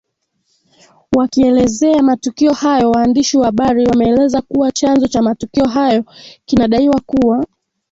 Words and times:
wakielezea 1.17 2.03
matukio 2.03 2.53
hayo 2.53 2.91
waandishi 2.91 3.37
wa 3.37 3.45
habari 3.45 3.85
wameeleza 3.85 4.41
kuwa 4.41 4.71
chanzo 4.71 5.07
cha 5.07 5.21
matukio 5.21 5.65
hayo 5.65 6.05
kinadaiwa 6.45 7.01
kuwa 7.05 7.45